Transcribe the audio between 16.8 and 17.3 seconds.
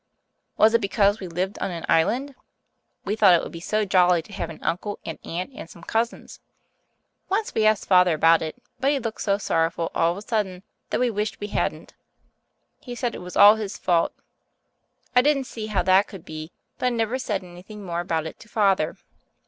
I never